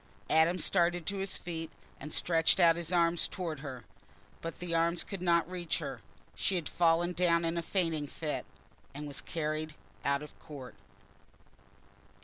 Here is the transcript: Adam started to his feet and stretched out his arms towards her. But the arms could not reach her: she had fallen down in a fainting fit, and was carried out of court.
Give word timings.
Adam 0.31 0.57
started 0.57 1.05
to 1.05 1.17
his 1.17 1.37
feet 1.37 1.69
and 1.99 2.11
stretched 2.11 2.59
out 2.59 2.75
his 2.75 2.91
arms 2.91 3.27
towards 3.27 3.61
her. 3.61 3.83
But 4.41 4.57
the 4.57 4.73
arms 4.73 5.03
could 5.03 5.21
not 5.21 5.47
reach 5.47 5.77
her: 5.77 6.01
she 6.33 6.55
had 6.55 6.67
fallen 6.67 7.13
down 7.13 7.45
in 7.45 7.55
a 7.55 7.61
fainting 7.61 8.07
fit, 8.07 8.47
and 8.95 9.05
was 9.05 9.21
carried 9.21 9.75
out 10.03 10.23
of 10.23 10.39
court. 10.39 10.73